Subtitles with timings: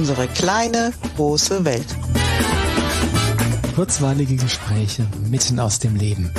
[0.00, 1.84] Unsere kleine, große Welt.
[3.74, 6.32] Kurzweilige Gespräche mitten aus dem Leben.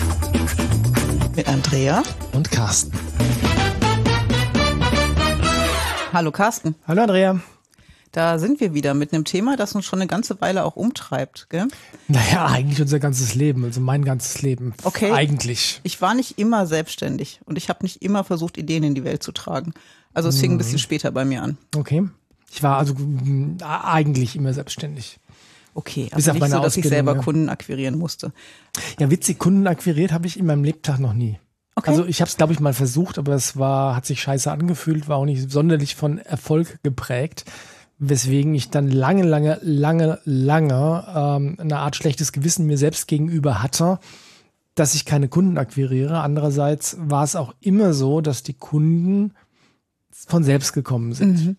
[1.36, 2.02] Mit Andrea
[2.34, 2.92] und Carsten.
[6.12, 6.74] Hallo Carsten.
[6.88, 7.40] Hallo Andrea.
[8.12, 11.46] Da sind wir wieder mit einem Thema, das uns schon eine ganze Weile auch umtreibt,
[11.52, 11.68] gell?
[12.08, 14.74] Naja, eigentlich unser ganzes Leben, also mein ganzes Leben.
[14.86, 15.12] Okay.
[15.12, 15.82] Eigentlich.
[15.84, 19.22] Ich war nicht immer selbstständig und ich habe nicht immer versucht, Ideen in die Welt
[19.22, 19.76] zu tragen.
[20.16, 21.60] Also es fing ein bisschen später bei mir an.
[21.76, 22.10] Okay.
[22.52, 25.20] Ich war also mm, eigentlich immer selbstständig.
[25.74, 27.22] Okay, aber Bis auf nicht meine so, dass ich Ausbildung, selber ja.
[27.24, 28.34] Kunden akquirieren musste.
[29.00, 31.40] Ja, witzig, Kunden akquiriert habe ich in meinem Lebtag noch nie.
[31.76, 31.90] Okay.
[31.90, 35.08] Also ich habe es, glaube ich, mal versucht, aber es war, hat sich scheiße angefühlt,
[35.08, 37.46] war auch nicht sonderlich von Erfolg geprägt,
[37.98, 43.64] weswegen ich dann lange, lange, lange, lange ähm, eine Art schlechtes Gewissen mir selbst gegenüber
[43.64, 44.00] hatte,
[44.76, 46.20] dass ich keine Kunden akquiriere.
[46.20, 49.34] Andererseits war es auch immer so, dass die Kunden
[50.12, 51.58] von selbst gekommen sind.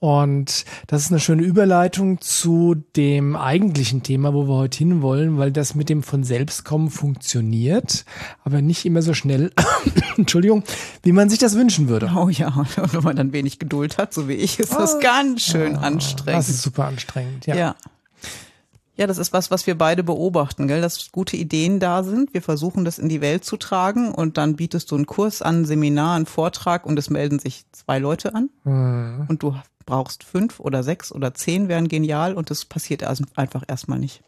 [0.00, 5.52] Und das ist eine schöne Überleitung zu dem eigentlichen Thema, wo wir heute hinwollen, weil
[5.52, 8.06] das mit dem von selbst kommen funktioniert,
[8.42, 9.52] aber nicht immer so schnell,
[10.16, 10.64] Entschuldigung,
[11.02, 12.10] wie man sich das wünschen würde.
[12.16, 15.42] Oh ja, und wenn man dann wenig Geduld hat, so wie ich, ist das ganz
[15.42, 16.28] schön anstrengend.
[16.30, 16.36] Ah.
[16.38, 17.54] Das ist super anstrengend, ja.
[17.54, 17.76] Ja.
[19.00, 20.82] Ja, das ist was, was wir beide beobachten, gell?
[20.82, 22.34] dass gute Ideen da sind.
[22.34, 25.62] Wir versuchen das in die Welt zu tragen und dann bietest du einen Kurs an,
[25.62, 29.24] ein Seminar, einen Vortrag und es melden sich zwei Leute an Mhm.
[29.28, 29.54] und du
[29.86, 34.22] brauchst fünf oder sechs oder zehn wären genial und das passiert erst- einfach erstmal nicht.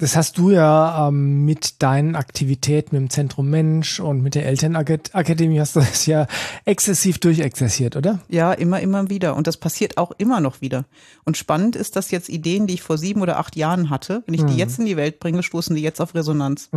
[0.00, 4.46] Das hast du ja ähm, mit deinen Aktivitäten mit dem Zentrum Mensch und mit der
[4.46, 6.26] Elternakademie hast du das ja
[6.64, 8.20] exzessiv durchexerziert, oder?
[8.28, 9.36] Ja, immer, immer wieder.
[9.36, 10.86] Und das passiert auch immer noch wieder.
[11.24, 14.34] Und spannend ist, dass jetzt Ideen, die ich vor sieben oder acht Jahren hatte, wenn
[14.34, 16.70] ich die jetzt in die Welt bringe, stoßen die jetzt auf Resonanz.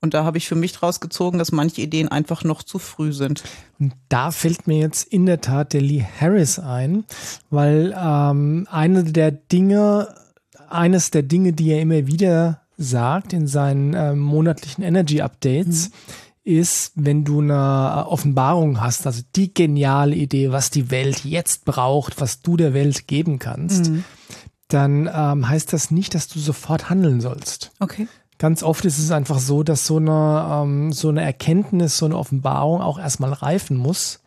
[0.00, 3.12] Und da habe ich für mich draus gezogen, dass manche Ideen einfach noch zu früh
[3.12, 3.44] sind.
[3.78, 7.04] Und da fällt mir jetzt in der Tat der Lee Harris ein,
[7.50, 10.08] weil ähm, eine der Dinge,
[10.72, 15.90] eines der Dinge, die er immer wieder sagt in seinen ähm, monatlichen Energy Updates,
[16.42, 21.64] ist, wenn du eine äh, Offenbarung hast, also die geniale Idee, was die Welt jetzt
[21.64, 23.90] braucht, was du der Welt geben kannst,
[24.68, 27.72] dann ähm, heißt das nicht, dass du sofort handeln sollst.
[27.80, 28.08] Okay.
[28.40, 32.16] Ganz oft ist es einfach so, dass so eine, ähm, so eine Erkenntnis, so eine
[32.16, 34.20] Offenbarung auch erstmal reifen muss.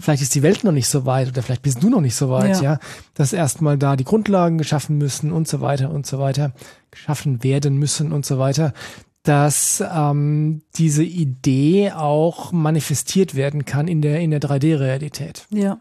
[0.00, 2.30] Vielleicht ist die Welt noch nicht so weit oder vielleicht bist du noch nicht so
[2.30, 2.72] weit, ja.
[2.72, 2.78] Ja.
[3.14, 6.50] Dass erstmal da die Grundlagen geschaffen müssen und so weiter und so weiter,
[6.90, 8.74] geschaffen werden müssen und so weiter,
[9.22, 15.46] dass ähm, diese Idee auch manifestiert werden kann in der, in der 3D-Realität.
[15.50, 15.78] Ja.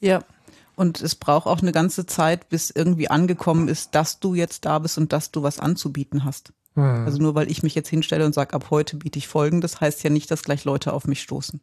[0.00, 0.24] Ja.
[0.74, 4.80] Und es braucht auch eine ganze Zeit, bis irgendwie angekommen ist, dass du jetzt da
[4.80, 6.52] bist und dass du was anzubieten hast.
[6.82, 10.02] Also nur weil ich mich jetzt hinstelle und sage, ab heute biete ich Folgendes, heißt
[10.04, 11.60] ja nicht, dass gleich Leute auf mich stoßen.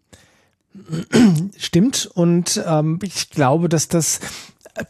[1.58, 2.10] Stimmt.
[2.14, 4.20] Und ähm, ich glaube, dass das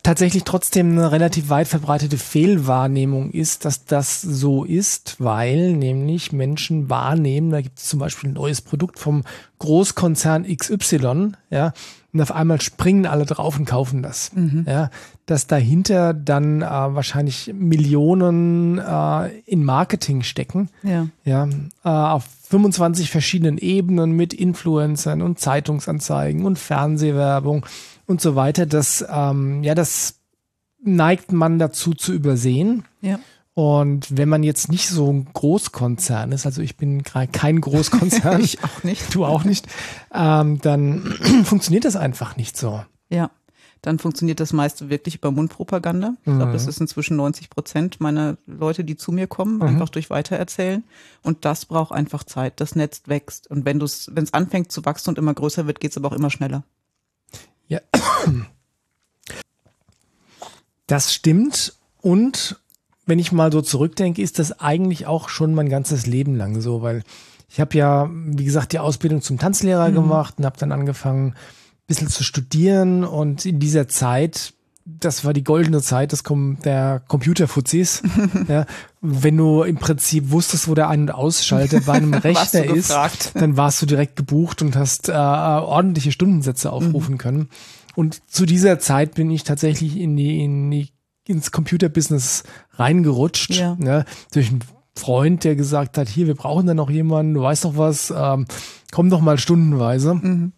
[0.01, 6.89] tatsächlich trotzdem eine relativ weit verbreitete Fehlwahrnehmung ist, dass das so ist, weil nämlich Menschen
[6.89, 9.23] wahrnehmen, da gibt es zum Beispiel ein neues Produkt vom
[9.59, 11.73] Großkonzern XY, ja,
[12.15, 14.31] und auf einmal springen alle drauf und kaufen das.
[14.65, 14.89] Ja,
[15.25, 21.09] dass dahinter dann äh, wahrscheinlich Millionen äh, in Marketing stecken Ja.
[21.25, 21.45] ja,
[21.83, 27.65] äh, auf 25 verschiedenen Ebenen mit Influencern und Zeitungsanzeigen und Fernsehwerbung
[28.05, 28.65] und so weiter.
[28.65, 30.15] Das, ähm, ja, das
[30.81, 32.85] neigt man dazu zu übersehen.
[33.01, 33.19] Ja.
[33.55, 38.41] Und wenn man jetzt nicht so ein Großkonzern ist, also ich bin gerade kein Großkonzern,
[38.43, 39.15] Ich auch nicht.
[39.15, 39.65] du auch nicht,
[40.13, 41.03] ähm, dann
[41.45, 42.83] funktioniert das einfach nicht so.
[43.09, 43.31] Ja.
[43.81, 46.15] Dann funktioniert das meiste wirklich über Mundpropaganda.
[46.25, 50.09] Ich glaube, das ist inzwischen 90 Prozent meiner Leute, die zu mir kommen, einfach durch
[50.09, 50.83] Weitererzählen.
[51.21, 52.59] Und das braucht einfach Zeit.
[52.59, 53.49] Das Netz wächst.
[53.49, 56.07] Und wenn es wenn es anfängt zu wachsen und immer größer wird, geht es aber
[56.07, 56.63] auch immer schneller.
[57.67, 57.79] Ja.
[60.87, 61.73] Das stimmt.
[62.01, 62.59] Und
[63.05, 66.81] wenn ich mal so zurückdenke, ist das eigentlich auch schon mein ganzes Leben lang so,
[66.81, 67.03] weil
[67.49, 71.35] ich habe ja, wie gesagt, die Ausbildung zum Tanzlehrer gemacht und habe dann angefangen, ein
[71.87, 73.03] bisschen zu studieren.
[73.03, 74.53] Und in dieser Zeit,
[74.85, 78.01] das war die goldene Zeit des Com der Computerfuzis.
[78.47, 78.65] ja,
[79.01, 83.31] wenn du im Prinzip wusstest, wo der Ein- und Ausschalter bei einem Rechner ist, gefragt.
[83.35, 87.49] dann warst du direkt gebucht und hast äh, ordentliche Stundensätze aufrufen können.
[87.95, 90.89] Und zu dieser Zeit bin ich tatsächlich in die, in die
[91.27, 92.43] ins Computerbusiness
[92.73, 93.75] reingerutscht, Ja.
[93.79, 94.61] ne, durch einen
[94.97, 98.45] Freund, der gesagt hat, hier, wir brauchen da noch jemanden, du weißt doch was, ähm,
[98.93, 100.51] komm doch mal stundenweise.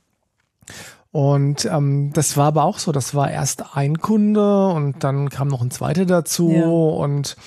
[1.12, 5.48] Und ähm, das war aber auch so, das war erst ein Kunde und dann kam
[5.48, 6.66] noch ein zweiter dazu Ja.
[6.68, 7.38] und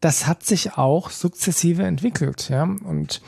[0.00, 2.62] das hat sich auch sukzessive entwickelt, ja.
[2.62, 3.20] Und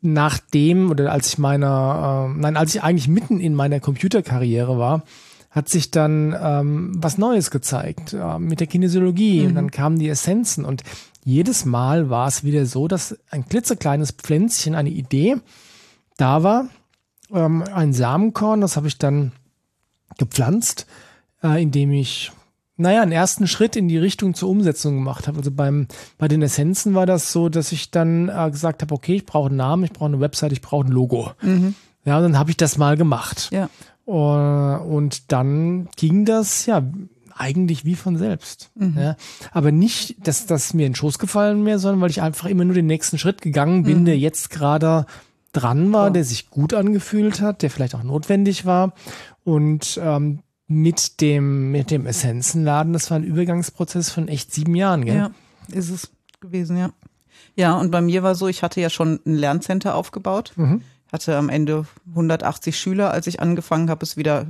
[0.00, 5.02] nachdem oder als ich meiner, äh, nein, als ich eigentlich mitten in meiner Computerkarriere war,
[5.54, 9.46] hat sich dann ähm, was Neues gezeigt äh, mit der Kinesiologie Mhm.
[9.48, 10.82] und dann kamen die Essenzen und
[11.24, 15.36] jedes Mal war es wieder so, dass ein klitzekleines Pflänzchen, eine Idee
[16.16, 16.66] da war,
[17.32, 19.32] ähm, ein Samenkorn, das habe ich dann
[20.18, 20.86] gepflanzt,
[21.42, 22.32] äh, indem ich
[22.76, 25.38] naja, einen ersten Schritt in die Richtung zur Umsetzung gemacht habe.
[25.38, 25.86] Also beim,
[26.18, 29.46] bei den Essenzen war das so, dass ich dann äh, gesagt habe, okay, ich brauche
[29.48, 31.30] einen Namen, ich brauche eine Website, ich brauche ein Logo.
[32.04, 33.48] Ja, und dann habe ich das mal gemacht.
[33.52, 33.70] Ja.
[34.06, 36.82] Äh, Und dann ging das ja
[37.36, 38.70] eigentlich wie von selbst.
[38.78, 39.16] Ja.
[39.50, 42.64] Aber nicht, dass das mir in den Schoß gefallen wäre, sondern weil ich einfach immer
[42.64, 45.06] nur den nächsten Schritt gegangen bin, der jetzt gerade
[45.52, 48.92] dran war, der sich gut angefühlt hat, der vielleicht auch notwendig war.
[49.42, 55.04] Und ähm, mit dem, mit dem Essenzenladen, das war ein Übergangsprozess von echt sieben Jahren,
[55.04, 55.16] gell?
[55.16, 55.30] Ja,
[55.72, 56.10] ist es
[56.40, 56.90] gewesen, ja.
[57.56, 60.52] Ja, und bei mir war so, ich hatte ja schon ein Lerncenter aufgebaut.
[60.56, 60.82] Mhm.
[61.14, 64.48] Hatte am Ende 180 Schüler, als ich angefangen habe, es wieder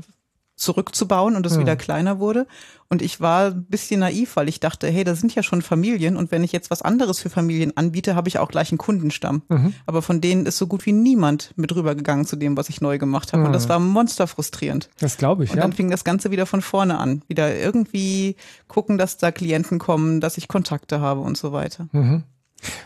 [0.57, 1.61] zurückzubauen und es Mhm.
[1.61, 2.47] wieder kleiner wurde.
[2.89, 6.17] Und ich war ein bisschen naiv, weil ich dachte, hey, da sind ja schon Familien
[6.17, 9.43] und wenn ich jetzt was anderes für Familien anbiete, habe ich auch gleich einen Kundenstamm.
[9.49, 9.75] Mhm.
[9.85, 12.97] Aber von denen ist so gut wie niemand mit rübergegangen zu dem, was ich neu
[12.99, 13.45] gemacht habe.
[13.45, 14.89] Und das war monsterfrustrierend.
[15.01, 15.63] Das glaube ich, Und ja.
[15.63, 17.23] dann fing das Ganze wieder von vorne an.
[17.29, 18.37] Wieder irgendwie
[18.69, 21.89] gucken, dass da Klienten kommen, dass ich Kontakte habe und so weiter.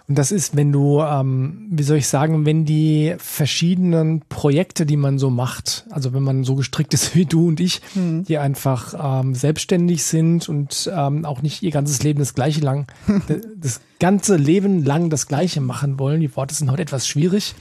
[0.06, 4.96] Und das ist, wenn du, ähm, wie soll ich sagen, wenn die verschiedenen Projekte, die
[4.96, 8.94] man so macht, also wenn man so gestrickt ist wie du und ich, die einfach
[9.22, 12.86] ähm, selbstständig sind und ähm, auch nicht ihr ganzes Leben das gleiche lang,
[13.56, 17.54] das ganze Leben lang das gleiche machen wollen, die Worte sind heute etwas schwierig,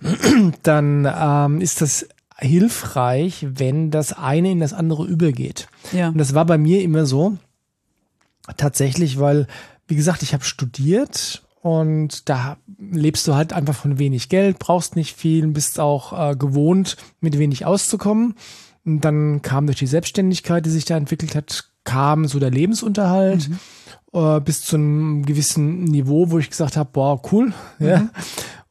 [0.62, 2.08] dann ähm, ist das
[2.38, 5.68] hilfreich, wenn das eine in das andere übergeht.
[5.92, 6.08] Ja.
[6.08, 7.36] Und das war bei mir immer so,
[8.56, 9.46] tatsächlich, weil,
[9.86, 14.96] wie gesagt, ich habe studiert und da lebst du halt einfach von wenig Geld, brauchst
[14.96, 18.34] nicht viel, bist auch äh, gewohnt, mit wenig auszukommen.
[18.84, 23.48] Und dann kam durch die Selbstständigkeit, die sich da entwickelt hat, kam so der Lebensunterhalt
[24.12, 28.10] äh, bis zu einem gewissen Niveau, wo ich gesagt habe, boah, cool, ja.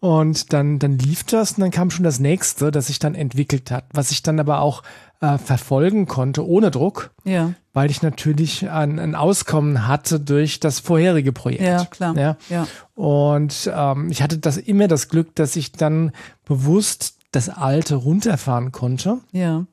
[0.04, 3.72] Und dann, dann lief das und dann kam schon das nächste, das sich dann entwickelt
[3.72, 4.84] hat, was ich dann aber auch
[5.22, 10.82] äh, verfolgen konnte, ohne Druck Ja, weil ich natürlich ein, ein Auskommen hatte durch das
[10.82, 11.64] vorherige Projekt.
[11.64, 12.18] Ja, klar.
[12.18, 12.36] Ja.
[12.50, 12.68] Ja.
[12.96, 16.12] Und ähm, ich hatte das immer das Glück, dass ich dann
[16.44, 19.66] bewusst das Alte runterfahren konnte, ja,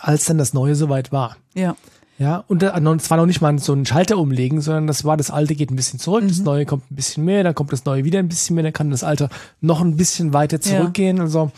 [0.00, 1.36] als dann das Neue soweit war.
[1.54, 1.76] ja.
[2.18, 5.16] Ja, und da- es war noch nicht mal so ein Schalter umlegen, sondern das war,
[5.16, 7.84] das Alte geht ein bisschen zurück, das Neue kommt ein bisschen mehr, dann kommt das
[7.84, 9.28] Neue wieder ein bisschen mehr, dann kann das Alte
[9.60, 11.20] noch ein bisschen weiter zurückgehen.
[11.20, 11.50] Also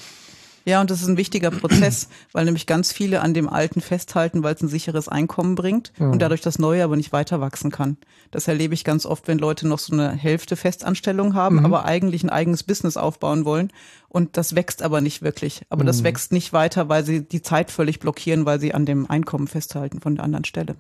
[0.67, 4.43] Ja, und das ist ein wichtiger Prozess, weil nämlich ganz viele an dem Alten festhalten,
[4.43, 7.97] weil es ein sicheres Einkommen bringt und dadurch das Neue aber nicht weiter wachsen kann.
[8.33, 12.25] Das erlebe ich ganz oft, wenn Leute noch so eine Hälfte Festanstellung haben, aber eigentlich
[12.25, 13.73] ein eigenes Business aufbauen wollen.
[14.09, 15.63] Und das wächst aber nicht wirklich.
[15.69, 19.09] Aber das wächst nicht weiter, weil sie die Zeit völlig blockieren, weil sie an dem
[19.09, 20.75] Einkommen festhalten von der anderen Stelle.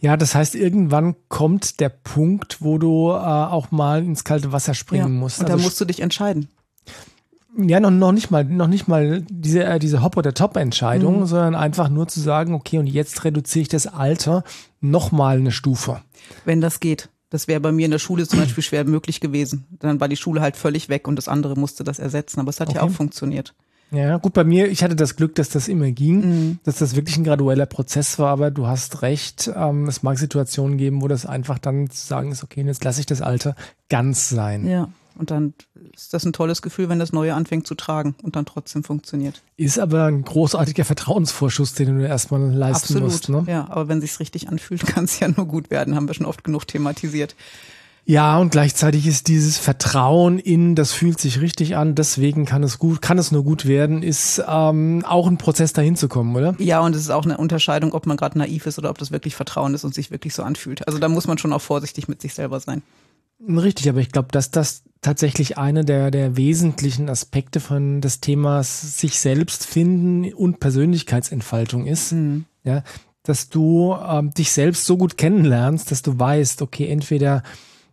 [0.00, 4.74] Ja, das heißt, irgendwann kommt der Punkt, wo du äh, auch mal ins kalte Wasser
[4.74, 5.40] springen musst.
[5.40, 6.48] Und da Also musst du dich entscheiden.
[7.56, 11.54] Ja, noch, noch nicht mal, noch nicht mal diese, äh, diese Hop- oder Top-Entscheidung, sondern
[11.54, 14.44] einfach nur zu sagen, okay, und jetzt reduziere ich das Alter
[14.80, 16.00] noch mal eine Stufe.
[16.44, 17.08] Wenn das geht.
[17.30, 19.66] Das wäre bei mir in der Schule zum Beispiel schwer möglich gewesen.
[19.80, 22.40] Dann war die Schule halt völlig weg und das andere musste das ersetzen.
[22.40, 22.90] Aber es hat ja Okay.
[22.90, 23.54] auch funktioniert.
[23.90, 27.16] Ja, gut, bei mir, ich hatte das Glück, dass das immer ging, dass das wirklich
[27.16, 31.24] ein gradueller Prozess war, aber du hast recht, ähm, es mag Situationen geben, wo das
[31.24, 33.56] einfach dann zu sagen ist, okay, jetzt lasse ich das Alter
[33.88, 34.66] ganz sein.
[34.68, 34.88] Ja.
[35.18, 35.54] Und dann
[35.94, 39.42] ist das ein tolles Gefühl, wenn das Neue anfängt zu tragen und dann trotzdem funktioniert.
[39.56, 43.02] Ist aber ein großartiger Vertrauensvorschuss, den du erstmal leisten Absolut.
[43.02, 43.28] musst.
[43.28, 43.44] Ne?
[43.48, 45.96] Ja, aber wenn sich's richtig anfühlt, kann es ja nur gut werden.
[45.96, 47.34] Haben wir schon oft genug thematisiert.
[48.08, 52.78] Ja, und gleichzeitig ist dieses Vertrauen in, das fühlt sich richtig an, deswegen kann es
[52.78, 56.54] gut, kann es nur gut werden, ist ähm, auch ein Prozess dahin zu kommen, oder?
[56.58, 59.10] Ja, und es ist auch eine Unterscheidung, ob man gerade naiv ist oder ob das
[59.12, 60.86] wirklich Vertrauen ist und sich wirklich so anfühlt.
[60.86, 62.80] Also da muss man schon auch vorsichtig mit sich selber sein.
[63.46, 68.98] Richtig, aber ich glaube, dass das tatsächlich eine der, der wesentlichen Aspekte von des Themas
[68.98, 72.12] sich selbst finden und Persönlichkeitsentfaltung ist.
[72.64, 72.82] Ja,
[73.22, 77.42] dass du ähm, dich selbst so gut kennenlernst, dass du weißt, okay, entweder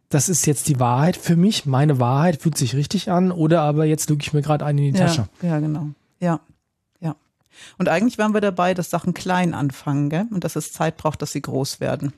[0.10, 3.86] das ist jetzt die Wahrheit für mich, meine Wahrheit fühlt sich richtig an, oder aber
[3.86, 5.28] jetzt lüge ich mir gerade einen in die Tasche.
[5.42, 5.88] Ja, ja, genau.
[6.20, 6.40] Ja,
[7.02, 7.16] ja.
[7.78, 10.25] Und eigentlich waren wir dabei, dass Sachen klein anfangen, gell?
[10.32, 12.14] Und dass es Zeit braucht, dass sie groß werden.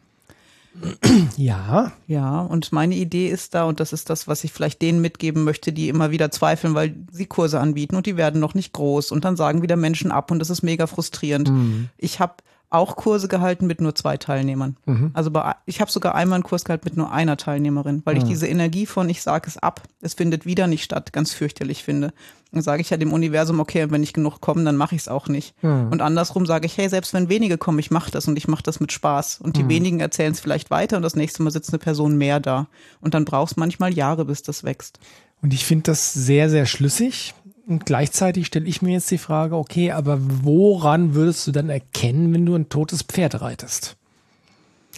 [1.38, 5.02] Ja, Ja, und meine Idee ist da, und das ist das, was ich vielleicht denen
[5.02, 8.74] mitgeben möchte, die immer wieder zweifeln, weil sie Kurse anbieten und die werden noch nicht
[8.74, 9.12] groß.
[9.12, 11.50] Und dann sagen wieder Menschen ab und das ist mega frustrierend.
[11.98, 12.36] Ich habe
[12.70, 14.76] auch Kurse gehalten mit nur zwei Teilnehmern.
[14.86, 15.12] Mhm.
[15.14, 18.24] Also bei, ich habe sogar einmal einen Kurs gehalten mit nur einer Teilnehmerin, weil ich
[18.24, 18.28] Mhm.
[18.30, 22.12] diese Energie von ich sage es ab, es findet wieder nicht statt, ganz fürchterlich finde.
[22.52, 25.08] Dann sage ich ja dem Universum, okay, wenn nicht genug kommen, dann mache ich es
[25.08, 25.56] auch nicht.
[25.64, 25.90] Mhm.
[25.92, 28.64] Und andersrum sage ich, hey, selbst wenn wenige kommen, ich mache das und ich mache
[28.64, 29.40] das mit Spaß.
[29.42, 29.70] Und die Mhm.
[29.70, 32.68] wenigen erzählen es vielleicht weiter und das nächste Mal sitzt eine Person mehr da.
[33.00, 35.00] Und dann brauchst manchmal Jahre, bis das wächst.
[35.42, 37.34] Und ich finde das sehr, sehr schlüssig.
[37.68, 42.34] Und gleichzeitig stelle ich mir jetzt die Frage, okay, aber woran würdest du dann erkennen,
[42.34, 43.98] wenn du ein totes Pferd reitest?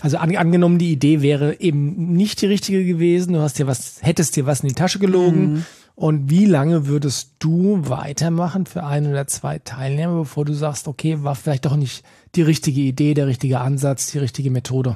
[0.01, 3.97] Also an, angenommen, die Idee wäre eben nicht die richtige gewesen, du hast dir was,
[4.01, 5.65] hättest dir was in die Tasche gelogen.
[5.95, 11.23] Und wie lange würdest du weitermachen für ein oder zwei Teilnehmer, bevor du sagst, okay,
[11.23, 14.95] war vielleicht doch nicht die richtige Idee, der richtige Ansatz, die richtige Methode?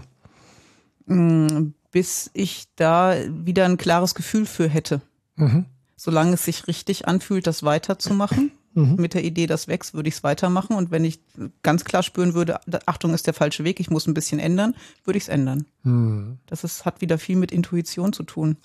[1.92, 5.02] bis ich da wieder ein klares Gefühl für hätte.
[5.36, 5.66] Mhm.
[6.06, 8.52] Solange es sich richtig anfühlt, das weiterzumachen.
[8.76, 8.96] Mhm.
[8.96, 10.76] Mit der Idee, das wächst, würde ich es weitermachen.
[10.76, 11.20] Und wenn ich
[11.62, 14.74] ganz klar spüren würde, Achtung ist der falsche Weg, ich muss ein bisschen ändern,
[15.06, 15.66] würde ich es ändern.
[15.84, 16.40] Hm.
[16.48, 18.58] Das ist, hat wieder viel mit Intuition zu tun.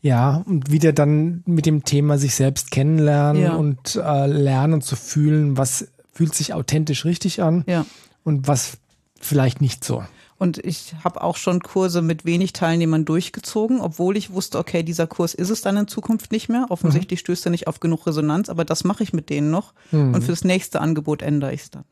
[0.00, 3.52] Ja, und wieder dann mit dem Thema sich selbst kennenlernen Ja.
[3.56, 7.84] und äh, lernen zu fühlen, was fühlt sich authentisch richtig an Ja.
[8.22, 8.78] und was
[9.20, 10.02] vielleicht nicht so.
[10.44, 15.06] Und ich habe auch schon Kurse mit wenig Teilnehmern durchgezogen, obwohl ich wusste, okay, dieser
[15.06, 16.66] Kurs ist es dann in Zukunft nicht mehr.
[16.68, 19.72] Offensichtlich stößt er nicht auf genug Resonanz, aber das mache ich mit denen noch.
[20.12, 21.84] Und fürs nächste Angebot ändere ich es dann.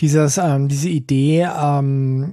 [0.00, 2.32] Dieses, ähm, diese Idee, ähm,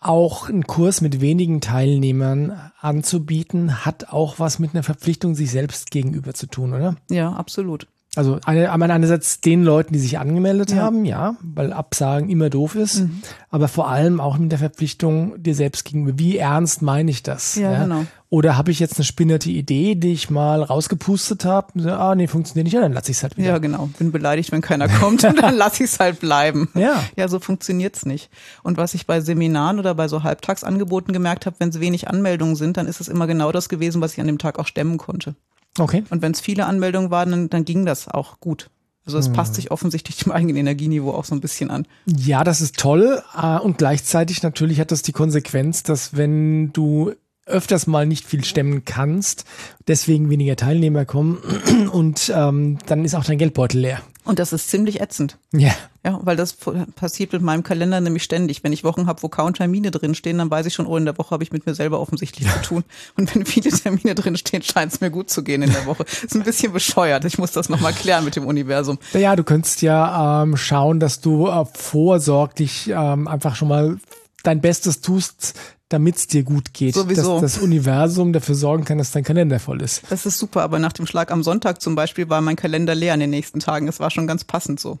[0.00, 5.92] auch einen Kurs mit wenigen Teilnehmern anzubieten, hat auch was mit einer Verpflichtung sich selbst
[5.92, 6.96] gegenüber zu tun, oder?
[7.10, 7.86] Ja, absolut.
[8.16, 10.76] Also eine, einmal einerseits den Leuten, die sich angemeldet Ja.
[10.82, 13.04] haben, ja, weil Absagen immer doof ist,
[13.50, 16.18] aber vor allem auch mit der Verpflichtung dir selbst gegenüber.
[16.18, 17.56] Wie ernst meine ich das?
[17.56, 18.04] Ja, genau.
[18.30, 21.68] Oder habe ich jetzt eine spinnerte Idee, die ich mal rausgepustet habe?
[21.76, 23.48] So, ah, nee, funktioniert nicht, ja, dann lasse ich es halt wieder.
[23.48, 23.88] Ja, genau.
[23.98, 26.68] Bin beleidigt, wenn keiner kommt und dann lasse ich es halt bleiben.
[26.74, 27.02] Ja.
[27.16, 28.30] Ja, so funktioniert's nicht.
[28.62, 32.56] Und was ich bei Seminaren oder bei so Halbtagsangeboten gemerkt habe, wenn es wenig Anmeldungen
[32.56, 34.98] sind, dann ist es immer genau das gewesen, was ich an dem Tag auch stemmen
[34.98, 35.34] konnte.
[35.78, 36.04] Okay.
[36.10, 38.70] Und wenn es viele Anmeldungen waren, dann, dann ging das auch gut.
[39.06, 41.86] Also es passt sich offensichtlich dem eigenen Energieniveau auch so ein bisschen an.
[42.06, 43.22] Ja, das ist toll.
[43.36, 47.12] äh, Und gleichzeitig natürlich hat das die Konsequenz, dass wenn du
[47.46, 49.44] öfters mal nicht viel stemmen kannst,
[49.86, 51.38] deswegen weniger Teilnehmer kommen
[51.92, 54.00] und ähm, dann ist auch dein Geldbeutel leer.
[54.24, 55.36] Und das ist ziemlich ätzend.
[55.52, 55.74] Ja.
[56.02, 56.56] Ja, weil das
[56.96, 58.64] passiert mit meinem Kalender nämlich ständig.
[58.64, 61.16] Wenn ich Wochen habe, wo kaum Termine drinstehen, dann weiß ich schon, oh, in der
[61.18, 62.84] Woche habe ich mit mir selber offensichtlich zu tun.
[63.16, 66.04] Und wenn viele Termine drinstehen, scheint es mir gut zu gehen in der Woche.
[66.04, 67.26] Ist ein bisschen bescheuert.
[67.26, 68.98] Ich muss das nochmal klären mit dem Universum.
[69.12, 73.98] Ja, du könntest ja ähm, schauen, dass du äh, vorsorglich ähm, einfach schon mal
[74.42, 75.54] dein Bestes tust,
[75.94, 76.94] damit es dir gut geht.
[76.94, 77.40] Sowieso.
[77.40, 80.02] Dass das Universum dafür sorgen kann, dass dein Kalender voll ist.
[80.10, 83.14] Das ist super, aber nach dem Schlag am Sonntag zum Beispiel war mein Kalender leer
[83.14, 83.86] in den nächsten Tagen.
[83.86, 84.98] Es war schon ganz passend so.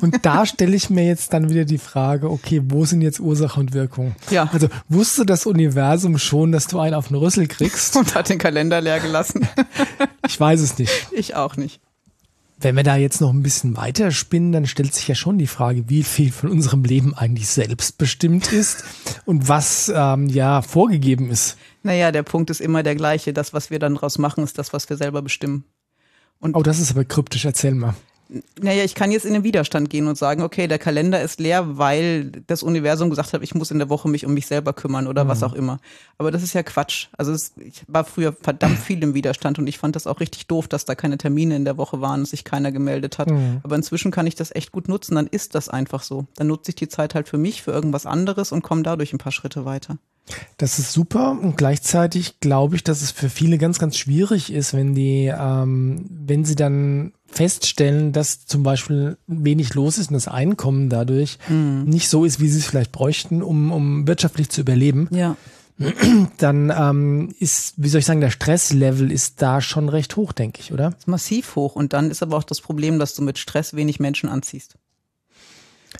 [0.00, 3.58] Und da stelle ich mir jetzt dann wieder die Frage, okay, wo sind jetzt Ursache
[3.58, 4.14] und Wirkung?
[4.30, 4.48] Ja.
[4.52, 7.96] Also wusste das Universum schon, dass du einen auf den Rüssel kriegst?
[8.02, 9.48] Und hat den Kalender leer gelassen.
[10.26, 11.08] Ich weiß es nicht.
[11.10, 11.81] Ich auch nicht.
[12.62, 15.48] Wenn wir da jetzt noch ein bisschen weiter spinnen, dann stellt sich ja schon die
[15.48, 18.84] Frage, wie viel von unserem Leben eigentlich selbstbestimmt ist
[19.24, 21.56] und was ähm, ja vorgegeben ist.
[21.82, 23.32] Naja, der Punkt ist immer der gleiche.
[23.32, 25.64] Das, was wir dann draus machen, ist das, was wir selber bestimmen.
[26.40, 27.94] Oh, das ist aber kryptisch, erzähl mal.
[28.60, 31.78] Naja, ich kann jetzt in den Widerstand gehen und sagen, okay, der Kalender ist leer,
[31.78, 35.06] weil das Universum gesagt hat, ich muss in der Woche mich um mich selber kümmern
[35.06, 35.78] oder was auch immer.
[36.18, 37.08] Aber das ist ja Quatsch.
[37.16, 40.46] Also es, ich war früher verdammt viel im Widerstand und ich fand das auch richtig
[40.46, 43.30] doof, dass da keine Termine in der Woche waren und sich keiner gemeldet hat.
[43.62, 46.26] Aber inzwischen kann ich das echt gut nutzen, dann ist das einfach so.
[46.36, 49.18] Dann nutze ich die Zeit halt für mich, für irgendwas anderes und komme dadurch ein
[49.18, 49.98] paar Schritte weiter.
[50.56, 54.72] Das ist super und gleichzeitig glaube ich, dass es für viele ganz, ganz schwierig ist,
[54.72, 60.28] wenn die, ähm, wenn sie dann feststellen, dass zum Beispiel wenig los ist und das
[60.28, 65.08] Einkommen dadurch nicht so ist, wie sie es vielleicht bräuchten, um, um wirtschaftlich zu überleben,
[65.10, 65.36] Ja.
[66.38, 70.60] dann ähm, ist, wie soll ich sagen, der Stresslevel ist da schon recht hoch, denke
[70.60, 70.94] ich, oder?
[70.96, 71.74] Ist massiv hoch.
[71.74, 74.76] Und dann ist aber auch das Problem, dass du mit Stress wenig Menschen anziehst.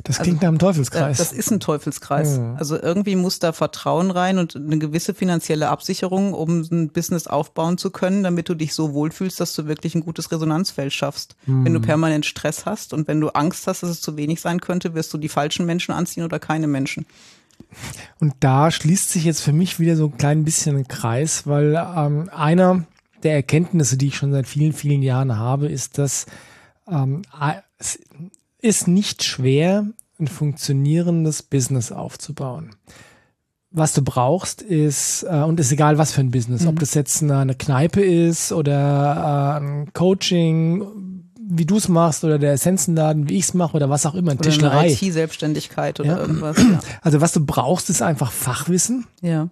[0.04, 1.18] Das klingt nach einem Teufelskreis.
[1.18, 2.38] Das ist ein Teufelskreis.
[2.38, 2.56] Mhm.
[2.59, 7.78] Also irgendwie muss da Vertrauen rein und eine gewisse finanzielle Absicherung, um ein Business aufbauen
[7.78, 11.37] zu können, damit du dich so wohlfühlst, dass du wirklich ein gutes Resonanzfeld schaffst.
[11.47, 11.85] Wenn du Mhm.
[11.85, 15.12] permanent Stress hast und wenn du Angst hast, dass es zu wenig sein könnte, wirst
[15.14, 17.06] du die falschen Menschen anziehen oder keine Menschen.
[18.21, 21.75] Und da schließt sich jetzt für mich wieder so ein klein bisschen ein Kreis, weil
[21.97, 22.85] ähm, einer
[23.23, 26.26] der Erkenntnisse, die ich schon seit vielen, vielen Jahren habe, ist, dass
[26.88, 27.23] ähm,
[28.62, 29.87] ist nicht schwer,
[30.19, 32.71] ein funktionierendes Business aufzubauen.
[33.71, 37.23] Was du brauchst, ist, äh, und ist egal was für ein Business, ob das jetzt
[37.23, 40.85] eine, eine Kneipe ist oder äh, ein Coaching,
[41.40, 44.33] wie du es machst oder der Essenzenladen, wie ich es mache oder was auch immer,
[44.33, 44.78] Oder Tischlerei.
[44.81, 46.19] eine IT-Selbstständigkeit oder Ja.
[46.19, 46.57] irgendwas.
[46.59, 46.81] Ja.
[47.00, 49.49] Also was du brauchst, ist einfach Fachwissen ja.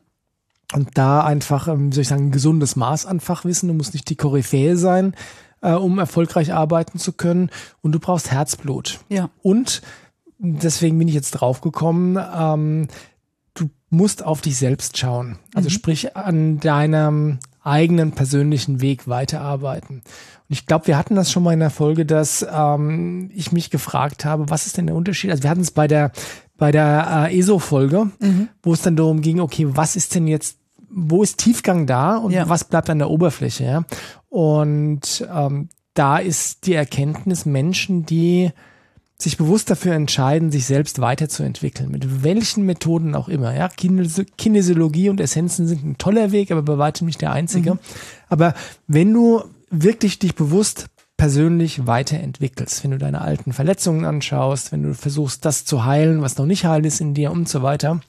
[0.75, 3.69] und da einfach, ähm, wie soll ich sagen, ein gesundes Maß an Fachwissen.
[3.69, 5.14] Du musst nicht die Koryphäe sein,
[5.62, 7.50] äh, um erfolgreich arbeiten zu können
[7.83, 9.00] und du brauchst Herzblut.
[9.09, 9.31] Ja.
[9.43, 9.83] Und
[10.38, 12.88] deswegen bin ich jetzt draufgekommen, ähm,
[13.55, 15.38] du musst auf dich selbst schauen.
[15.55, 19.97] Also sprich an deinem eigenen persönlichen Weg weiterarbeiten.
[19.97, 20.02] Und
[20.49, 24.25] ich glaube, wir hatten das schon mal in der Folge, dass ähm, ich mich gefragt
[24.25, 25.31] habe, was ist denn der Unterschied?
[25.31, 26.12] Also wir hatten es bei der
[26.57, 28.11] bei der äh, ESO-Folge,
[28.62, 30.59] wo es dann darum ging, okay, was ist denn jetzt,
[30.90, 32.50] wo ist Tiefgang da und Ja.
[32.50, 33.64] was bleibt an der Oberfläche?
[33.64, 33.85] Ja?
[34.30, 38.52] Und ähm, da ist die Erkenntnis, Menschen, die
[39.18, 43.54] sich bewusst dafür entscheiden, sich selbst weiterzuentwickeln, mit welchen Methoden auch immer.
[43.54, 47.78] Ja, Kines- Kinesiologie und Essenzen sind ein toller Weg, aber bei weitem nicht der einzige.
[48.30, 48.54] Aber
[48.87, 50.87] wenn du wirklich dich bewusst
[51.18, 56.38] persönlich weiterentwickelst, wenn du deine alten Verletzungen anschaust, wenn du versuchst, das zu heilen, was
[56.38, 58.00] noch nicht heil ist in dir und so weiter,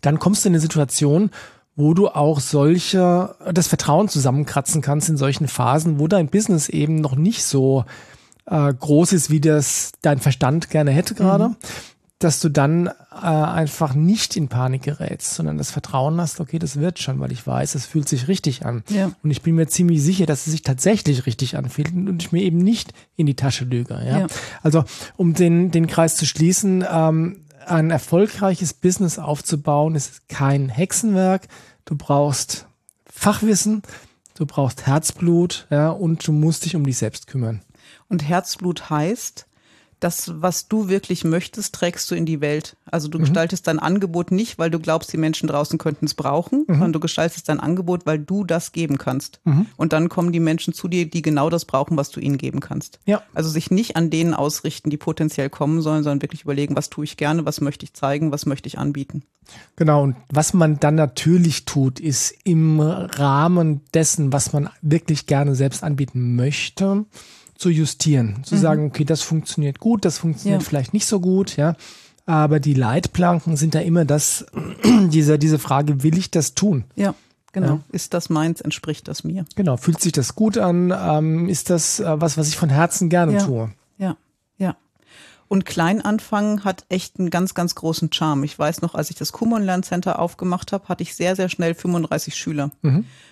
[0.00, 1.30] dann kommst du in eine Situation,
[1.76, 6.96] wo du auch solche, das Vertrauen zusammenkratzen kannst in solchen Phasen, wo dein Business eben
[6.96, 7.84] noch nicht so
[8.46, 11.54] äh, groß ist, wie das dein Verstand gerne hätte gerade,
[12.18, 16.80] dass du dann äh, einfach nicht in Panik gerätst, sondern das Vertrauen hast, okay, das
[16.80, 18.82] wird schon, weil ich weiß, es fühlt sich richtig an.
[18.88, 19.12] Ja.
[19.22, 22.42] Und ich bin mir ziemlich sicher, dass es sich tatsächlich richtig anfühlt und ich mir
[22.42, 24.00] eben nicht in die Tasche lüge.
[24.02, 24.20] Ja?
[24.20, 24.26] Ja.
[24.62, 24.84] Also
[25.18, 31.48] um den, den Kreis zu schließen, ähm, ein erfolgreiches Business aufzubauen, ist kein Hexenwerk.
[31.84, 32.66] Du brauchst
[33.06, 33.82] Fachwissen,
[34.34, 37.62] du brauchst Herzblut, ja, und du musst dich um dich selbst kümmern.
[38.08, 39.46] Und Herzblut heißt,
[40.00, 42.76] das, was du wirklich möchtest, trägst du in die Welt.
[42.84, 43.12] Also Mhm.
[43.12, 46.74] du gestaltest dein Angebot nicht, weil du glaubst, die Menschen draußen könnten es brauchen, Mhm.
[46.74, 49.40] sondern du gestaltest dein Angebot, weil du das geben kannst.
[49.76, 52.60] Und dann kommen die Menschen zu dir, die genau das brauchen, was du ihnen geben
[52.60, 52.98] kannst.
[53.06, 53.22] Ja.
[53.34, 57.04] Also sich nicht an denen ausrichten, die potenziell kommen sollen, sondern wirklich überlegen, was tue
[57.04, 59.22] ich gerne, was möchte ich zeigen, was möchte ich anbieten.
[59.76, 65.54] Genau, und was man dann natürlich tut, ist im Rahmen dessen, was man wirklich gerne
[65.54, 67.04] selbst anbieten möchte,
[67.58, 68.42] zu justieren.
[68.44, 70.68] Zu sagen, okay, das funktioniert gut, das funktioniert Ja.
[70.68, 71.74] vielleicht nicht so gut, ja.
[72.26, 74.46] Aber die Leitplanken sind da immer das,
[75.10, 76.84] diese, diese Frage, will ich das tun?
[76.96, 77.14] Ja,
[77.52, 77.66] genau.
[77.74, 77.80] Ja.
[77.92, 79.44] Ist das meins, entspricht das mir?
[79.54, 80.92] Genau, fühlt sich das gut an?
[80.96, 83.44] Ähm, ist das äh, was, was ich von Herzen gerne Ja.
[83.44, 83.70] tue?
[83.98, 84.16] Ja,
[84.58, 84.76] ja.
[85.48, 88.42] Und klein anfangen hat echt einen ganz, ganz großen Charme.
[88.42, 91.74] Ich weiß noch, als ich das Kumon Lerncenter aufgemacht habe, hatte ich sehr, sehr schnell
[91.74, 92.72] 35 Schüler.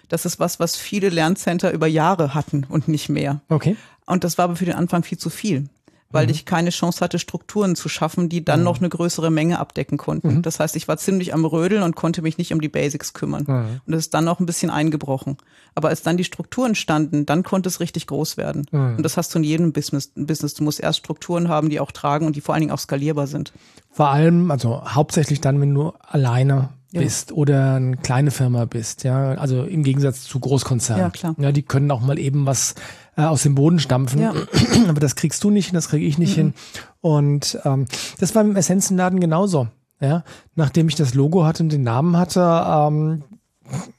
[0.09, 3.40] Das ist was, was viele Lerncenter über Jahre hatten und nicht mehr.
[3.48, 3.77] Okay.
[4.07, 5.69] Und das war aber für den Anfang viel zu viel,
[6.11, 9.99] weil ich keine Chance hatte, Strukturen zu schaffen, die dann noch eine größere Menge abdecken
[9.99, 10.43] konnten.
[10.43, 13.45] Das heißt, ich war ziemlich am Rödeln und konnte mich nicht um die Basics kümmern.
[13.47, 15.38] Und das ist dann auch ein bisschen eingebrochen.
[15.75, 18.67] Aber als dann die Strukturen standen, dann konnte es richtig groß werden.
[18.71, 20.12] Und das hast du in jedem Business.
[20.14, 20.55] Business.
[20.55, 23.27] Du musst erst Strukturen haben, die auch tragen und die vor allen Dingen auch skalierbar
[23.27, 23.53] sind.
[23.90, 27.00] Vor allem, also hauptsächlich dann, wenn du alleine Ja.
[27.00, 31.04] bist oder eine kleine Firma bist, ja, also im Gegensatz zu Großkonzernen.
[31.04, 31.35] Ja, klar.
[31.38, 32.76] Ja, die können auch mal eben was
[33.16, 34.33] äh, aus dem Boden stampfen, Ja.
[34.88, 36.54] aber das kriegst du nicht hin, das kriege ich nicht hin.
[37.00, 37.87] Und ähm,
[38.20, 39.68] das war im Essenzenladen genauso.
[40.00, 40.22] Ja,
[40.54, 43.22] nachdem ich das Logo hatte und den Namen hatte, ähm,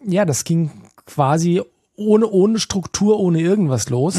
[0.05, 0.69] ja, das ging
[1.05, 1.62] quasi
[1.95, 4.17] ohne, ohne Struktur, ohne irgendwas los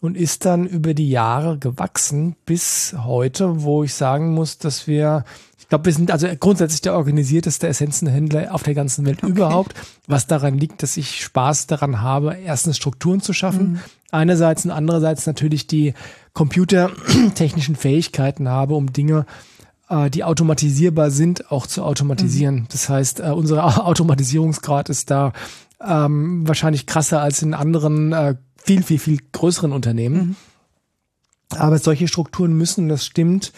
[0.00, 5.24] und ist dann über die Jahre gewachsen bis heute, wo ich sagen muss, dass wir,
[5.72, 9.74] glaube, wir sind also grundsätzlich der organisierteste Essenzenhändler auf der ganzen Welt überhaupt,
[10.06, 13.80] was daran liegt, dass ich Spaß daran habe, erstens Strukturen zu schaffen,
[14.10, 15.94] einerseits und andererseits natürlich die
[16.34, 19.24] computertechnischen Fähigkeiten habe, um Dinge
[19.88, 22.66] äh, die automatisierbar sind, auch zu automatisieren.
[22.70, 25.32] Das heißt, äh, unser Automatisierungsgrad ist da
[25.82, 30.36] ähm, wahrscheinlich krasser als in anderen äh, viel, viel, viel größeren Unternehmen.
[31.48, 33.54] Aber solche Strukturen müssen, das stimmt,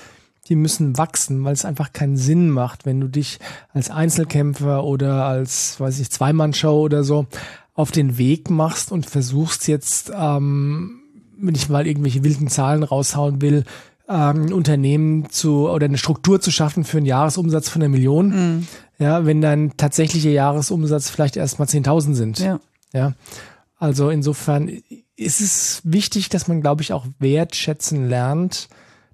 [0.49, 3.39] die müssen wachsen, weil es einfach keinen Sinn macht, wenn du dich
[3.73, 7.27] als Einzelkämpfer oder als, weiß ich, Zweimannshow oder so
[7.75, 11.01] auf den Weg machst und versuchst jetzt, ähm,
[11.37, 13.65] wenn ich mal irgendwelche wilden Zahlen raushauen will,
[14.09, 18.67] ähm, ein Unternehmen zu oder eine Struktur zu schaffen für einen Jahresumsatz von einer Million.
[18.99, 22.39] Ja, wenn dein tatsächlicher Jahresumsatz vielleicht erst mal 10.000 sind.
[22.39, 22.61] Ja.
[22.93, 23.15] Ja.
[23.77, 24.69] Also insofern
[25.17, 28.69] ist es wichtig, dass man, glaube ich, auch wertschätzen lernt,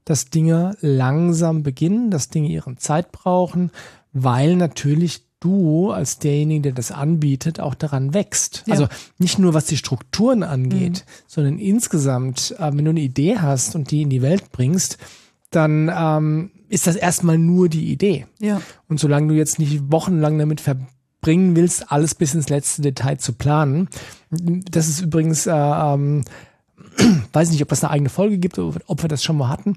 [0.05, 3.71] dass Dinge langsam beginnen, dass Dinge ihre Zeit brauchen,
[4.13, 8.63] weil natürlich du als derjenige, der das anbietet, auch daran wächst.
[8.67, 8.75] Ja.
[8.75, 13.75] Also nicht nur was die Strukturen angeht, sondern insgesamt, äh, wenn du eine Idee hast
[13.75, 14.99] und die in die Welt bringst,
[15.51, 18.27] dann ähm, ist das erstmal nur die Idee.
[18.39, 18.61] Ja.
[18.89, 23.33] Und solange du jetzt nicht wochenlang damit verbringen willst, alles bis ins letzte Detail zu
[23.33, 23.89] planen,
[24.31, 26.25] das ist übrigens äh, ähm,
[27.33, 29.77] Weiß nicht, ob das eine eigene Folge gibt, ob wir das schon mal hatten.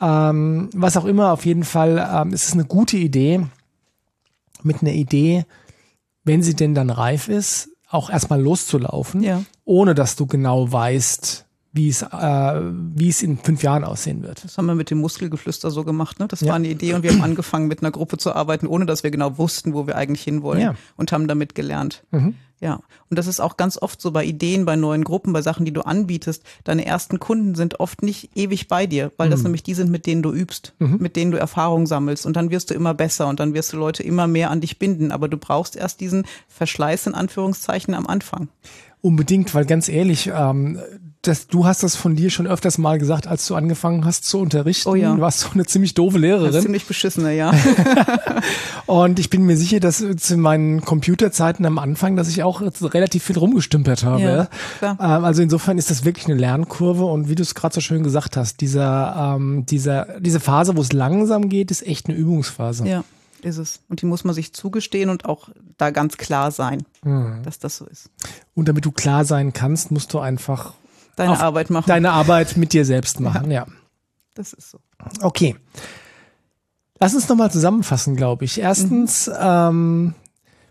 [0.00, 3.46] Ähm, was auch immer, auf jeden Fall ähm, ist es eine gute Idee,
[4.62, 5.46] mit einer Idee,
[6.24, 9.42] wenn sie denn dann reif ist, auch erstmal loszulaufen, Ja.
[9.64, 12.06] ohne dass du genau weißt, wie es, äh,
[12.94, 14.42] wie es in fünf Jahren aussehen wird.
[14.44, 16.18] Das haben wir mit dem Muskelgeflüster so gemacht.
[16.18, 16.26] Ne?
[16.26, 16.48] Das Ja.
[16.48, 19.10] war eine Idee und wir haben angefangen, mit einer Gruppe zu arbeiten, ohne dass wir
[19.10, 20.74] genau wussten, wo wir eigentlich hinwollen Ja.
[20.96, 22.02] und haben damit gelernt.
[22.10, 22.34] Mhm.
[22.58, 25.66] Ja, und das ist auch ganz oft so bei Ideen, bei neuen Gruppen, bei Sachen,
[25.66, 26.42] die du anbietest.
[26.64, 29.30] Deine ersten Kunden sind oft nicht ewig bei dir, weil Mhm.
[29.32, 32.50] das nämlich die sind, mit denen du übst, mit denen du Erfahrung sammelst und dann
[32.50, 35.12] wirst du immer besser und dann wirst du Leute immer mehr an dich binden.
[35.12, 38.48] Aber du brauchst erst diesen Verschleiß in Anführungszeichen am Anfang.
[39.02, 40.80] Unbedingt, weil ganz ehrlich, ähm,
[41.26, 44.38] das, du hast das von dir schon öfters mal gesagt, als du angefangen hast zu
[44.38, 44.88] unterrichten.
[44.88, 45.14] Oh ja.
[45.14, 46.60] Du warst so eine ziemlich doofe Lehrerin.
[46.62, 47.52] ziemlich beschissener, ja.
[48.86, 53.24] Und ich bin mir sicher, dass zu meinen Computerzeiten am Anfang, dass ich auch relativ
[53.24, 54.48] viel rumgestümpert habe.
[54.82, 57.80] Ja, ähm, also insofern ist das wirklich eine Lernkurve und wie du es gerade so
[57.80, 62.16] schön gesagt hast, dieser, ähm, dieser, diese Phase, wo es langsam geht, ist echt eine
[62.16, 62.86] Übungsphase.
[62.86, 63.04] Ja,
[63.42, 63.80] ist es.
[63.88, 67.42] Und die muss man sich zugestehen und auch da ganz klar sein, Mhm.
[67.44, 68.10] dass das so ist.
[68.54, 70.74] Und damit du klar sein kannst, musst du einfach
[71.16, 71.86] Deine Arbeit machen.
[71.88, 73.50] deine Arbeit mit dir selbst machen.
[73.50, 73.66] ja.
[74.34, 74.78] das ist so.
[75.22, 75.56] Okay.
[76.98, 78.58] Lass uns nochmal zusammenfassen, glaube ich.
[78.60, 80.14] Erstens, ähm,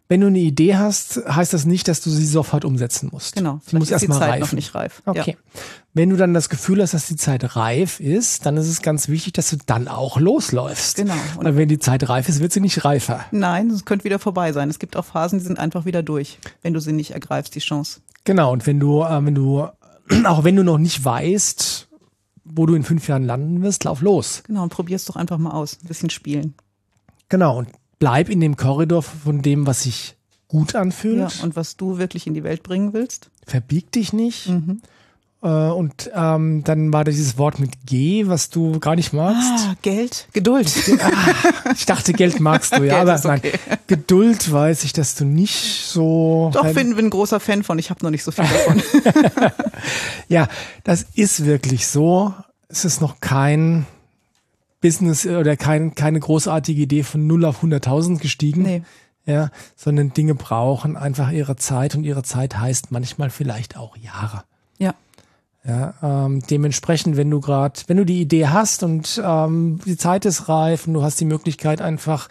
[0.07, 3.35] wenn du eine Idee hast, heißt das nicht, dass du sie sofort umsetzen musst.
[3.35, 3.59] Genau.
[3.65, 4.39] Sie muss erstmal reifen.
[4.41, 5.01] noch nicht reif.
[5.05, 5.37] Okay.
[5.93, 9.07] Wenn du dann das Gefühl hast, dass die Zeit reif ist, dann ist es ganz
[9.07, 10.97] wichtig, dass du dann auch losläufst.
[10.97, 11.13] Genau.
[11.37, 13.25] Und- Weil wenn die Zeit reif ist, wird sie nicht reifer.
[13.31, 14.69] Nein, es könnte wieder vorbei sein.
[14.69, 17.59] Es gibt auch Phasen, die sind einfach wieder durch, wenn du sie nicht ergreifst, die
[17.59, 18.01] Chance.
[18.25, 18.51] Genau.
[18.51, 19.67] Und wenn du, äh, wenn du,
[20.25, 21.87] auch wenn du noch nicht weißt,
[22.43, 24.43] wo du in fünf Jahren landen wirst, lauf los.
[24.45, 25.77] Genau, und probier's doch einfach mal aus.
[25.81, 26.53] Ein bisschen spielen.
[27.29, 27.57] Genau.
[27.57, 30.15] Und bleib in dem Korridor von dem, was sich
[30.47, 31.17] gut anfühlt.
[31.37, 33.29] Ja, und was du wirklich in die Welt bringen willst.
[33.45, 34.49] verbieg dich nicht.
[34.49, 34.81] Mhm.
[35.45, 39.47] Äh, und ähm, dann war da dieses Wort mit G, was du gar nicht magst.
[39.69, 40.71] Ah, Geld, Geduld.
[41.75, 43.37] Ich dachte, Geld magst du, ja, Geld aber ist nein.
[43.37, 43.51] okay.
[43.85, 46.49] Geduld weiß ich, dass du nicht so.
[46.51, 47.77] Doch, bin, bin ein großer Fan von.
[47.77, 48.81] Ich habe noch nicht so viel davon.
[50.27, 50.47] Ja,
[50.83, 52.33] das ist wirklich so.
[52.67, 53.85] Es ist noch kein
[54.81, 58.63] Business äh, oder kein, keine großartige Idee von 0 auf 100.000 gestiegen.
[58.63, 58.81] nee.
[59.27, 64.43] Ja, sondern Dinge brauchen einfach ihre Zeit und ihre Zeit heißt manchmal vielleicht auch Jahre.
[65.67, 65.93] Ja.
[66.03, 70.47] Ähm, dementsprechend, wenn du gerade, wenn du die Idee hast und ähm, die Zeit ist
[70.47, 72.29] reif und du hast die Möglichkeit einfach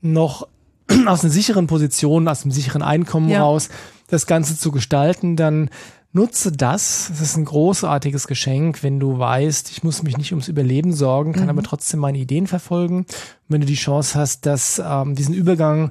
[0.00, 0.48] noch
[1.06, 3.42] aus einer sicheren Position, aus einem sicheren Einkommen Ja.
[3.42, 3.68] raus,
[4.08, 5.70] das Ganze zu gestalten, dann
[6.12, 7.08] nutze das.
[7.08, 11.32] Es ist ein großartiges Geschenk, wenn du weißt, ich muss mich nicht ums Überleben sorgen,
[11.32, 12.98] kann aber trotzdem meine Ideen verfolgen.
[12.98, 13.06] Und
[13.48, 15.90] wenn du die Chance hast, dass ähm, diesen Übergang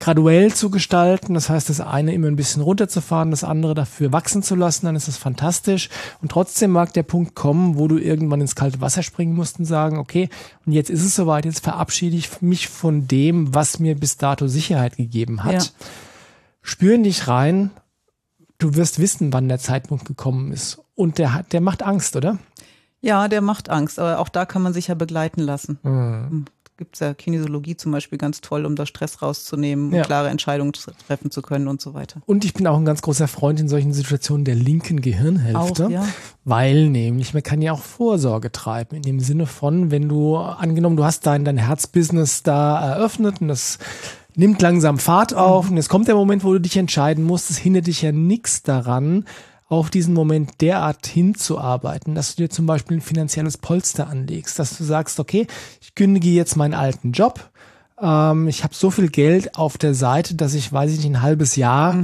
[0.00, 1.34] graduell zu gestalten.
[1.34, 4.96] Das heißt, das eine immer ein bisschen runterzufahren, das andere dafür wachsen zu lassen, dann
[4.96, 5.90] ist das fantastisch.
[6.20, 9.66] Und trotzdem mag der Punkt kommen, wo du irgendwann ins kalte Wasser springen musst und
[9.66, 10.28] sagen, okay,
[10.66, 14.48] und jetzt ist es soweit, jetzt verabschiede ich mich von dem, was mir bis dato
[14.48, 15.52] Sicherheit gegeben hat.
[15.52, 15.70] Ja.
[16.62, 17.70] Spür in dich rein.
[18.58, 20.80] Du wirst wissen, wann der Zeitpunkt gekommen ist.
[20.94, 22.38] Und der hat, der macht Angst, oder?
[23.00, 25.78] Ja, der macht Angst, aber auch da kann man sich ja begleiten lassen.
[25.82, 26.44] Mhm.
[26.80, 30.00] Gibt es ja Kinesiologie zum Beispiel ganz toll, um da Stress rauszunehmen, Ja.
[30.02, 32.22] klare Entscheidungen tre- treffen zu können und so weiter.
[32.24, 35.86] Und ich bin auch ein ganz großer Freund in solchen Situationen der linken Gehirnhälfte.
[35.86, 36.06] Auch, ja.
[36.46, 40.96] Weil nämlich, man kann ja auch Vorsorge treiben, in dem Sinne von, wenn du, angenommen,
[40.96, 43.78] du hast dein, dein Herzbusiness da eröffnet und das
[44.34, 47.58] nimmt langsam Fahrt auf und jetzt kommt der Moment, wo du dich entscheiden musst, es
[47.58, 49.26] hindert dich ja nichts daran,
[49.70, 54.76] auf diesen Moment derart hinzuarbeiten, dass du dir zum Beispiel ein finanzielles Polster anlegst, dass
[54.76, 55.46] du sagst, okay,
[55.80, 57.50] ich kündige jetzt meinen alten Job,
[58.00, 61.22] ähm, ich habe so viel Geld auf der Seite, dass ich, weiß ich nicht, ein
[61.22, 61.96] halbes Jahr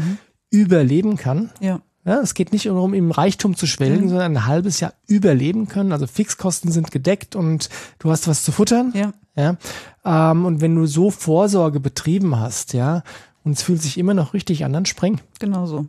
[0.51, 1.51] überleben kann.
[1.61, 1.81] Ja.
[2.05, 5.91] Ja, es geht nicht darum, im Reichtum zu schwelgen, sondern ein halbes Jahr überleben können.
[5.91, 8.93] Also Fixkosten sind gedeckt und du hast was zu futtern.
[8.95, 9.13] Ja.
[9.35, 9.57] Ja.
[10.05, 13.03] Ähm, und wenn du so Vorsorge betrieben hast, ja,
[13.43, 15.87] und es fühlt sich immer noch richtig an, dann spring Genau so.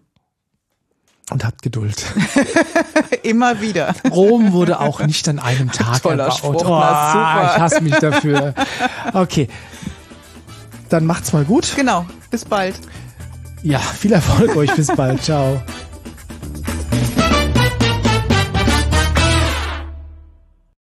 [1.31, 2.05] Und habt Geduld.
[3.23, 3.93] Immer wieder.
[4.09, 6.37] Rom wurde auch nicht an einem Tag Toller erbaut.
[6.37, 7.51] Spruch, oh, na, super.
[7.53, 8.53] Ich hasse mich dafür.
[9.13, 9.47] Okay.
[10.89, 11.73] Dann macht's mal gut.
[11.75, 12.05] Genau.
[12.29, 12.75] Bis bald.
[13.63, 14.73] Ja, viel Erfolg euch.
[14.75, 15.23] Bis bald.
[15.23, 15.61] Ciao.